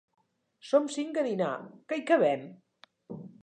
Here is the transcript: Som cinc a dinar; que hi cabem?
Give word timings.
Som 0.69 0.87
cinc 0.95 1.21
a 1.23 1.25
dinar; 1.29 1.51
que 1.93 1.99
hi 2.01 2.05
cabem? 2.11 2.51